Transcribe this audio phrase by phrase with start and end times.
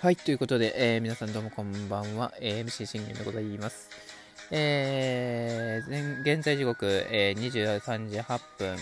[0.00, 3.88] はい、ということで、えー、皆さんどうもこんばんは、えー、MC 信玄でございます。
[4.50, 8.76] えー、現在時刻、えー、23時8分、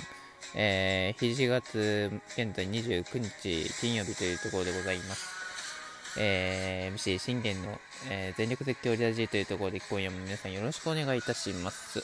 [0.55, 6.17] えー、7月現在29日金曜日というところでございます。
[6.19, 7.79] えー、MC 信玄の、
[8.09, 12.03] えー、全力絶叫リアジーというところで今夜も皆さんよろしくお願いいたします。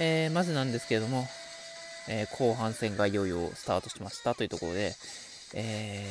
[0.00, 1.28] えー、まずなんですけれども、
[2.08, 4.94] えー、後半戦がいよいよスタートしましたというところで、
[5.54, 6.04] え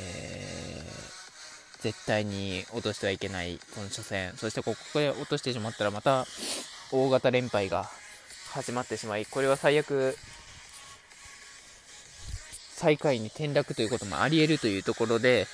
[1.79, 6.25] ー、絶対に落としてはいけないこの初戦、そしてここで落としてしまったらまた
[6.91, 7.89] 大型連敗が
[8.51, 10.17] 始まってしまい、これは最悪、
[12.73, 15.47] 最下位に転落ということもあり得るというところで、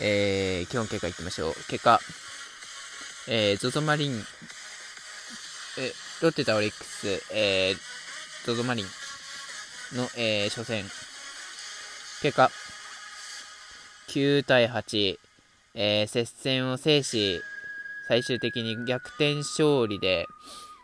[0.00, 1.54] えー、基本結果いきましょう。
[1.68, 2.00] 結果、
[3.28, 4.12] えー、ZOZO マリン、
[5.78, 5.92] え、
[6.22, 7.76] ロッテ対オリックス、えー、
[8.44, 8.86] ZOZO マリン。
[9.94, 10.84] の、えー、初戦。
[12.22, 12.50] 結果、
[14.08, 15.18] 9対8、
[15.74, 17.40] えー、接戦を制し、
[18.08, 20.26] 最終的に逆転勝利で、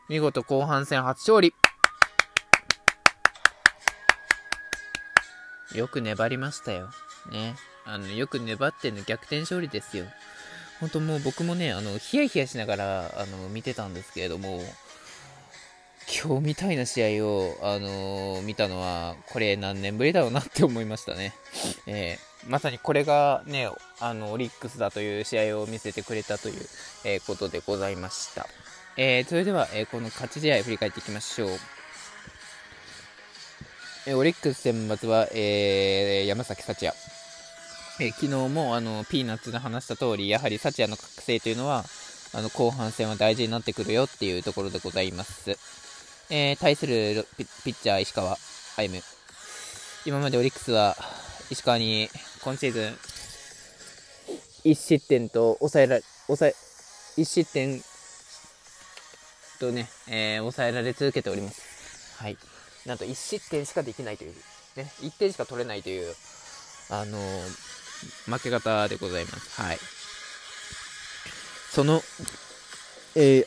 [0.08, 1.54] 見事後半戦初勝利
[5.74, 6.90] よく粘りましたよ。
[7.30, 7.56] ね。
[7.84, 10.04] あの、よく粘っての逆転勝利ですよ。
[10.80, 14.60] 本当もう僕もね、あの、ヒヤヒヤしながら、あの、見てたんですけれども、
[16.12, 21.32] 今日みたいな試合を、あのー、見たのは、これ何年ぶりだろうなって思いましたね。
[21.86, 26.56] えー、まさにこれがね、あの、オリックスだという試合を見せてくれたという、
[27.04, 28.46] えー、ことでございました。
[28.98, 31.50] えそれでは、えこの勝ち試合振り返っていきましょう。
[34.06, 36.94] えオリックス選抜は、え山崎幸也。
[38.00, 41.86] え昨日もあのピーナッツで話した通り、やはり幸也の覚醒というのは、
[42.34, 45.56] あの後半戦は大事になってくるよっていうところでございます。
[46.34, 48.38] えー、対するピッチャー石川
[48.76, 49.02] 歩夢。
[50.06, 50.96] 今までオリックスは
[51.50, 52.08] 石川に
[52.42, 52.92] 今シーズン
[54.64, 56.54] 1失点と抑えられ抑え
[57.20, 57.82] 1失点
[59.60, 62.16] とね、えー、抑えられ続けております。
[62.16, 62.38] はい。
[62.86, 64.34] なんと1失点しかできないという、
[64.76, 66.14] ね、1点しか取れないという、
[66.88, 69.60] あのー、負け方でございます。
[69.60, 69.78] はい。
[71.72, 72.00] その、
[73.16, 73.46] えー、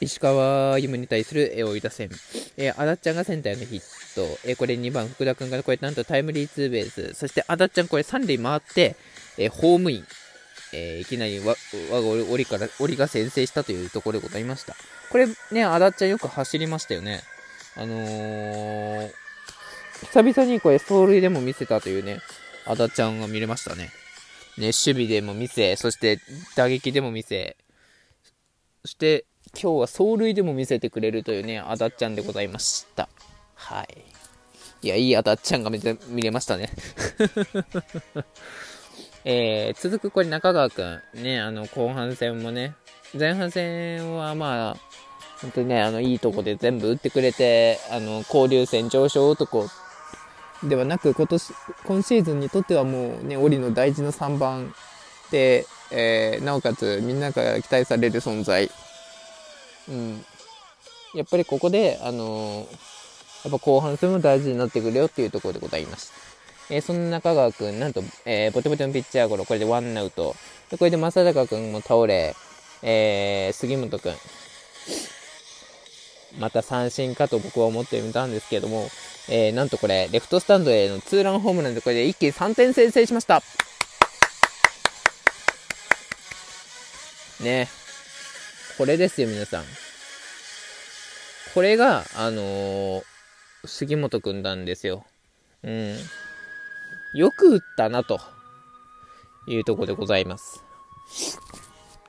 [0.00, 2.10] 石川歩夢に対する、えー、追い打線。
[2.56, 4.22] えー、あだっちゃんがセンターへのヒット。
[4.44, 7.14] えー、これ2番、福田君がこれなんとタイムリーツーベース。
[7.14, 8.96] そしてあだっちゃんこれ3塁回って、
[9.36, 10.06] えー、ホームイン。
[10.72, 11.56] えー、いきなりわ、
[11.90, 14.76] 我が折から、折が先制したというところでございました。
[15.10, 17.22] これね、あだっちゃんよく走りましたよね。
[17.76, 19.10] あのー、
[20.12, 22.20] 久々にこれ走塁でも見せたというね、
[22.66, 23.90] あだちゃんが見れましたね。
[24.58, 26.20] ね、守備でも見せ、そして
[26.56, 27.56] 打撃でも見せ、
[28.82, 33.08] そして今日は走塁でも見せてくれるというね、あだっちゃんでございました。
[33.54, 34.04] はい。
[34.82, 36.70] いや、いいあだっちゃんがめっちゃ見れましたね。
[39.24, 41.02] えー、続くこれ中川くん。
[41.14, 42.74] ね、あの、後半戦もね、
[43.18, 44.76] 前半戦はまあ、
[45.40, 49.66] 本当にね、あの、いいとこで全部打ってくれて、あの、交流戦上昇男
[50.62, 51.52] ではなく、今年、
[51.84, 54.74] 今シーズンにとってはもうね、オリの大事な3番
[55.30, 58.70] で、えー、なおかつみんなから期待される存在。
[59.88, 60.24] うん。
[61.14, 62.66] やっぱりここで、あの、
[63.44, 66.12] やっぱ後半戦も大事になってくるよっていうところでございます。
[66.70, 70.36] えー、その中川くん、なんと、えー、ボテボテのピッチャーゴロ、これでワンアウト。
[70.70, 72.34] で、これで正隆くんも倒れ、
[72.82, 74.14] えー、杉本くん、
[76.38, 78.88] また三振かと僕は思ってみたんですけども、
[79.30, 83.42] えー、なんとこれ、レフトスタンドへのツーランホームランでこれで一気に3点先制しました。
[87.40, 87.68] ね。
[88.78, 89.64] これですよ、皆さん。
[91.52, 93.02] これが、あのー、
[93.64, 95.04] 杉本くんなんですよ。
[95.64, 95.96] うん。
[97.14, 98.20] よく打ったな、と
[99.48, 100.64] いうとこでございます。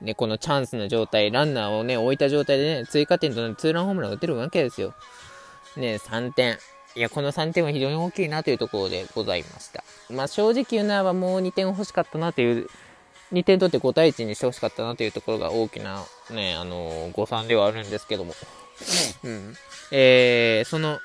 [0.00, 4.94] ね、このチャンスの状態、ランナーをね、置いた状態でね、追加点となるツーランホームランを打てるわけですよ。
[5.76, 6.56] ね、3点。
[6.94, 9.82] いや、この3点は非常に大きいなというところでございました。
[10.08, 12.68] まあ、正直言うならばもう2点欲しかったなという、
[13.32, 18.34] 2点取って5対1にして欲しかったなというところが大きな、ね、あのー、誤算ではあるんですけども。
[19.24, 19.54] うん。
[19.92, 20.98] えー、その、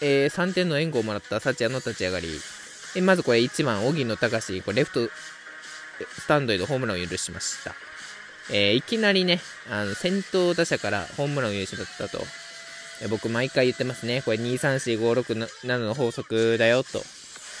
[0.00, 2.28] えー、3点の援護をもらった幸也の立ち上がり。
[2.94, 5.08] えまずこれ1番、荻野隆これレフト
[6.18, 7.74] スタンドへのホームランを許しました。
[8.50, 9.40] えー、いきなりね、
[9.70, 12.22] あの、先頭打者からホームランを許しまったと。
[13.00, 14.22] え僕毎回言ってますね。
[14.22, 17.02] これ2、3、4、5、6、7の法則だよと。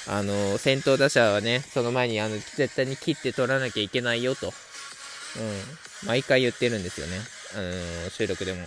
[0.08, 4.48] あの、先頭打者はね、その前にあの、絶対に切って取らなきゃいけないよと。
[4.48, 4.50] う
[6.06, 6.08] ん。
[6.08, 7.18] 毎回言ってるんですよね。
[7.54, 8.66] あの、収録でも。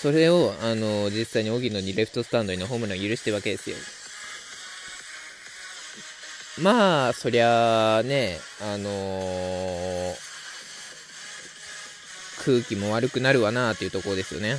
[0.00, 3.76] それを、あの、実際に荻野にレフトスタンドへのホームランを許してるわけですよ。
[6.60, 10.27] まあ、そりゃあね、あのー、
[12.48, 14.52] 空気も悪くなるわなというところですよね。
[14.52, 14.58] うん。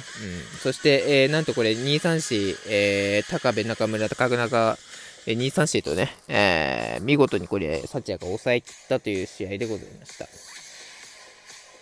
[0.60, 4.78] そして、えー、なんとこれ、234、えー、高部中村、高中、
[5.26, 10.28] えー、234とね、えー、見事にこれ、幸也が抑え切ったという試合でございました。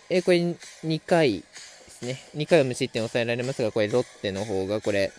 [0.08, 1.46] えー、これ、2回で
[1.90, 2.22] すね。
[2.34, 5.12] 2回は無失点抑えられますが、これ、ロッテの方が、これ、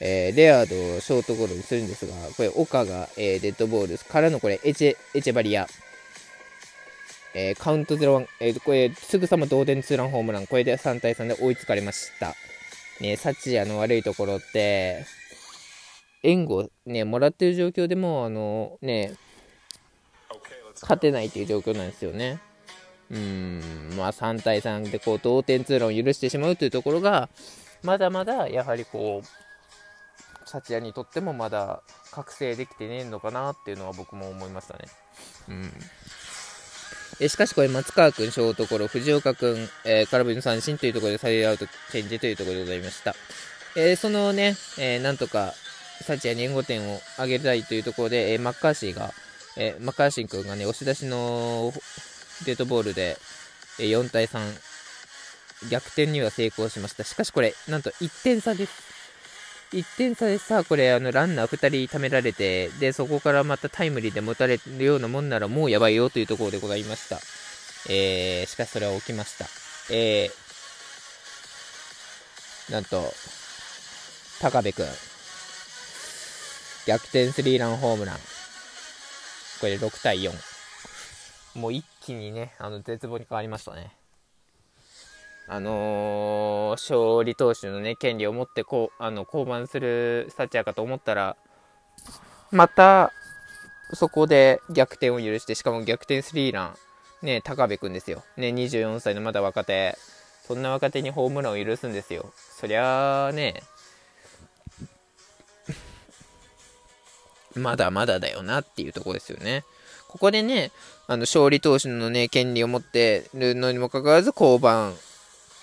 [0.00, 5.66] えー、レアードをショートゴロにするんですが、これ、岡が、えー、デッドボールからのこれエチェ、エチェバリア、
[7.38, 12.34] えー、カウント0-1、えー、これ、すぐさま同点ツーランホームラン、これで3対3で追いつかれました。
[12.98, 15.04] ね、サチアの悪いところって、
[16.22, 19.16] 援護、ね、もらってる状況でも、あの、ね、
[20.80, 22.40] 勝てないという状況なんですよね。
[23.10, 23.60] うん、
[23.96, 27.28] まあ3対3でこう同点ツーランを許してしまうというところが、
[27.82, 34.84] まだまだやはりこう、サチヤにとってもまだ覚醒できてねえのかなっていうのは僕も思いましたね。
[35.48, 35.72] うん。
[37.18, 43.14] えしかしこれ松川君ショートゴロ、藤岡君、えー、空振りの三振というところでサイドアウトチェンジというところでございました。
[43.74, 45.54] えー、そのね、えー、なんとか
[46.02, 49.14] サチヤに援護点を上げたいというところで、え、マッカーシーが、
[49.56, 51.72] え、マッカーシー君がね、押し出しの
[52.44, 53.16] デッドボールで、
[53.78, 54.40] え、4対3、
[55.70, 57.04] 逆転には成功しました。
[57.04, 58.85] しかしこれ、なんと1点差です。
[59.72, 67.16] 1点差でさ、これ、あの、ランナー2人貯められて、で、そこからまたタイムリーで持たれるようなもんならもうやばいよというところでございました。
[67.88, 69.46] えー、しかしそれは起きました。
[69.92, 73.12] えー、なんと、
[74.40, 74.86] 高部君、
[76.86, 78.16] 逆転スリーランホームラン。
[79.60, 80.32] これで6対4。
[81.58, 83.92] もう一気にね、あの、絶望に変わりましたね。
[85.48, 91.36] あのー、勝利投手のね、権利を持ってこう、あの、降板するスタチアかと思ったら、
[92.50, 93.12] また、
[93.92, 96.76] そこで逆転を許して、しかも逆転スリーラン、
[97.26, 98.24] ね、高部君ですよ。
[98.36, 99.96] ね、24歳のまだ若手。
[100.46, 102.32] そんな若手にホームランを許すんですよ。
[102.36, 103.62] そりゃあね、
[107.54, 109.64] まだまだだよなっていうとこですよね。
[110.08, 110.72] ここでね、
[111.06, 114.92] あの、勝利投手のね、権利を持ってるのにもかかわらず降板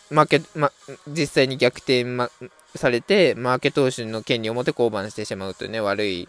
[0.10, 0.72] 負け、ま、
[1.08, 2.30] 実際に逆転、ま、
[2.76, 6.28] されて、負け投手の権利を持って降板してしまうというね、悪い、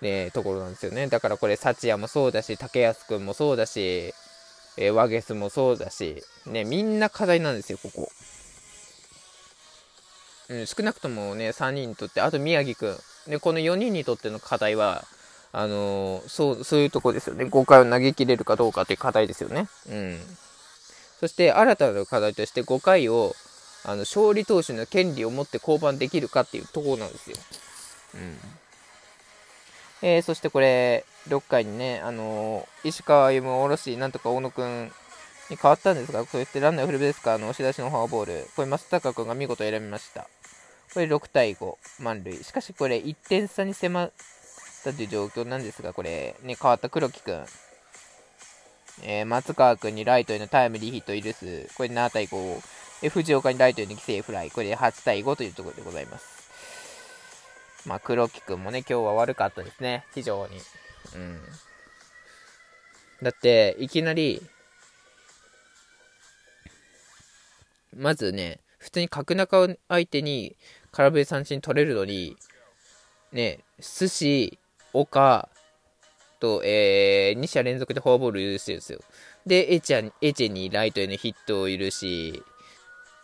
[0.00, 1.06] ね、ところなんですよね。
[1.06, 4.12] だからこれ、幸也もそうだし、竹安くんもそうだし、
[4.76, 8.10] えー、ワゲスもそうだし、ね、みんな課題なんですよ、ここ。
[10.48, 13.30] うん、少なくともね、3人にとって、あと宮城くん。
[13.30, 15.04] で、この4人にとっての課題は、
[15.52, 17.46] あのー、そう、そういうとこですよね。
[17.46, 19.66] 5回を投げ切れるかどうかっていう課題ですよね。
[19.88, 20.20] うん。
[21.20, 23.34] そして新たな課題として5回を
[23.84, 27.36] あの勝利投手の権利を持って降板できるかっていうところなんですよ。
[28.14, 28.36] うん
[30.02, 34.92] えー、そしてこれ、6回にね、あのー、石川歩夢を下ろし、なんとか大野君
[35.48, 40.28] に変わったんですが、こうやってランナーフルベースからの押し出しのフォアボール、これ、松高君が見事選びました。
[40.92, 42.36] これ6対5、満塁。
[42.44, 44.12] しかしこれ、1点差に迫っ
[44.84, 47.44] たという状況なんですが、これ、ね、変わった黒木君。
[49.02, 51.68] えー、松川君にライトへのタイムリーヒットを許す。
[51.76, 52.62] これ7対5。
[53.02, 54.50] え藤岡にライトへの犠牲フライ。
[54.50, 56.36] これで8対5というところでございます。
[57.86, 60.04] まあ、黒木君もね、今日は悪かったですね。
[60.14, 60.56] 非常に。
[61.14, 61.40] うん。
[63.22, 64.42] だって、いきなり、
[67.94, 70.56] まずね、普通に角中相手に
[70.90, 72.36] 空振り三振取れるのに、
[73.32, 74.58] ね、寿司、
[74.92, 75.48] 岡、
[76.40, 79.00] と、えー、2者連続でフォアボール許してるんですよ。
[79.46, 82.42] で、エチェエチェにライトへのヒットを許し、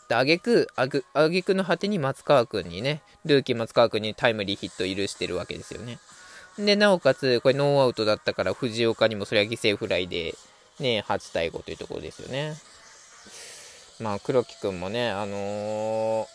[0.08, 5.98] あげく、あぐ、あげくの果てに松川君にね、ルーキー松川君にタイムリーヒットを許してるわけですよね。
[6.58, 10.34] で、なおかつ、これノーアウトだったから、藤岡にもそれは犠牲フライで、
[10.80, 12.54] ね、8対5というところですよね。
[14.00, 16.26] まあ、黒木君もね、あのー、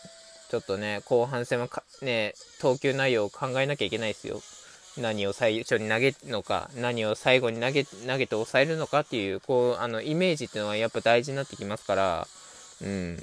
[0.50, 1.68] ちょっとね、後半戦は
[2.02, 4.40] ね、投球内容を考えなきゃいけないですよ。
[5.00, 12.28] 何を最初に投げるのか、何を最後に投げ投げて抑えるのかっていう、こう、あの、イメージっていうのはやっぱ大事になってきますから、
[12.82, 13.18] うん、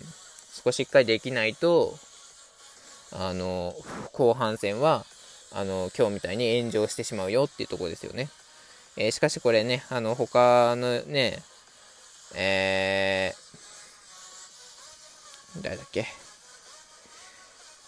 [0.51, 1.97] そこしっかりできないと、
[3.11, 3.75] あの、
[4.13, 5.05] 後半戦は、
[5.51, 8.29] あの、今日みたいに炎上してしまうよっていうとこですよね。
[8.97, 11.41] えー、しかしこれね、あの、他のね、
[12.33, 16.05] えー、誰だっけ？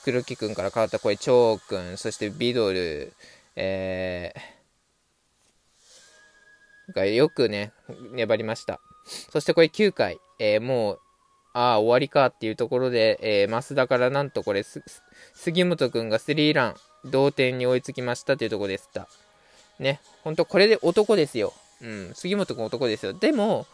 [0.03, 3.12] 黒木くんから変わったこれ、張くん、そしてビドル、
[3.60, 7.74] えー、がよくね、
[8.12, 8.80] 粘りました。
[9.32, 11.00] そしてこれ9回、えー、もう、
[11.54, 14.64] ああ、終わりかっていうところで、えー、増田からなんとこれ、
[15.34, 19.08] 杉本くんがスリーラン、同点に追いつきましたというところでした。
[19.80, 21.54] ね、本当これで男ですよ。
[21.82, 23.14] うん、杉本君男ですよ。
[23.14, 23.66] でも、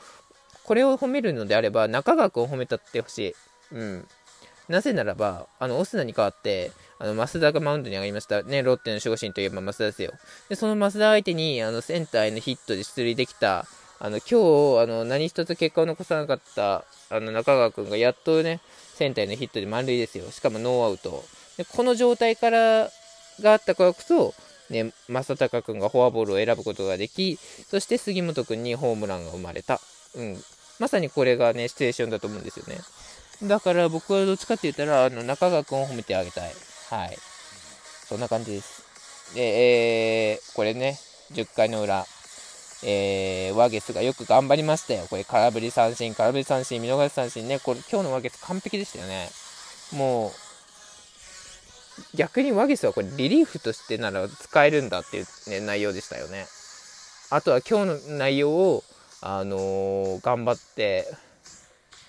[0.63, 3.35] これを褒めるのであれば、中川君を褒めたってほしい。
[3.73, 4.07] うん。
[4.69, 8.43] なぜならば、あの、オスナに代わって、あの、増田がマウンドに上がりました。
[8.43, 10.13] ね、ロッテの守護神といえば増田ですよ。
[10.49, 13.65] で、その増田相手に、あの、センターへのヒットで出塁できた、
[13.99, 18.61] あの、今日、あの、何一つ結果を残さなかった、あの、中川君がやっとね、
[18.95, 20.29] センターへのヒットで満塁ですよ。
[20.31, 21.23] しかもノーアウト。
[21.57, 22.89] で、この状態から
[23.41, 24.33] があったからこそ、
[24.69, 27.37] ね、正隆君がフォアボールを選ぶことができ、
[27.69, 29.79] そして杉本君にホームランが生まれた。
[30.15, 30.37] うん。
[30.79, 32.79] まさにこれがね、シチュエーションだと思うんですよね。
[33.41, 36.53] だから僕はどっちかって言ったら、あの、中川君を褒めてあげたい。
[36.89, 37.17] はい。
[38.07, 38.83] そんな感じです。
[39.33, 40.99] で、えー、これね、
[41.31, 42.05] 10回の裏、
[42.85, 45.07] えー、ワゲスがよく頑張りましたよ。
[45.09, 47.59] これ、空振り三振、空振り三振、見逃し三振ね。
[47.59, 49.29] これ、今日のワゲス完璧でしたよね。
[49.93, 50.31] もう、
[52.17, 56.45] 逆にワゲスはこれ、リリーフとしてなら使えるんだっていう、ね、内容でしたよね。
[57.29, 58.83] あとは今日の内容を、
[59.21, 61.07] あのー、頑張って、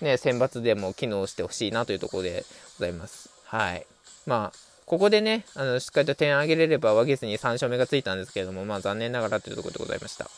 [0.05, 2.45] ね、選抜でも機能してほしいなというところで
[2.77, 3.29] ございます。
[3.45, 3.85] はい。
[4.25, 10.29] まあ、ここでね、あの、しっかりと点上げれれば、ワゲスに3勝目がついたんですけれども、まあ、残念ながらというところでございました。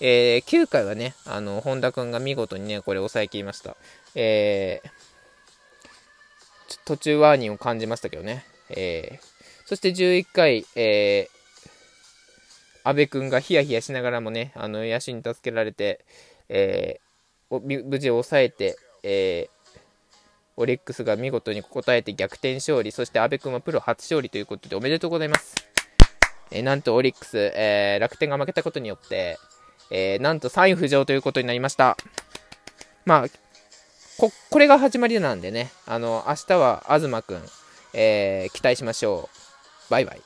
[0.00, 3.76] えー、9回はね、あの、本田君が見事にね、これ抑えきりました。
[4.14, 4.90] えー、
[6.86, 8.46] 途中ワーニンを感じましたけどね。
[8.70, 16.02] えー、そして11回、えー、安部君がヒヤヒヤしながらもね、あの、野手に助けられて、
[16.48, 17.09] えー、
[17.58, 19.70] 無事抑えて、えー、
[20.56, 25.56] オリックスが見事に応えて逆転勝利、そして阿部君はプロ初勝利ということでおめでとうございます。
[26.50, 29.38] えー、なんとオリックス、えー、楽天が負けたことによって、
[29.90, 31.96] えー、なんと3位浮上ということになりました。
[33.04, 33.28] まあ、
[34.18, 37.42] こ、これが始まりなんでね、あの、明日は東くん、
[37.94, 39.28] えー、期待しましょ
[39.88, 39.90] う。
[39.90, 40.20] バイバイ。